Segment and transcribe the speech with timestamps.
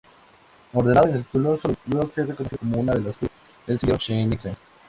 [0.73, 3.31] Ordenado y meticuloso, logró ser reconocido como una de las joyas
[3.67, 4.55] del semillero Xeneize.